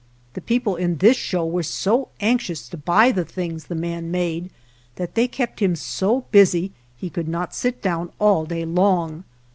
[0.33, 4.49] The people in this show were so anxious to buy the things the man made
[4.95, 9.25] that they kept him so busy he could not sit down all day long.